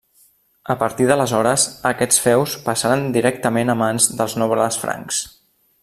A 0.73 0.75
partir 0.83 1.05
d'aleshores, 1.09 1.65
aquests 1.91 2.17
feus 2.23 2.57
passaren 2.71 3.05
directament 3.19 3.73
a 3.75 3.77
mans 3.83 4.09
dels 4.23 4.39
nobles 4.45 4.81
francs. 4.87 5.23